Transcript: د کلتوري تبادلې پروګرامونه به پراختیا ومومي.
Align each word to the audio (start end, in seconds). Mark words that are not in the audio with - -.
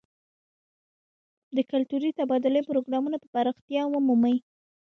د 1.55 1.57
کلتوري 1.71 2.09
تبادلې 2.19 2.61
پروګرامونه 2.69 3.15
به 3.21 3.27
پراختیا 3.33 3.81
ومومي. 3.89 4.37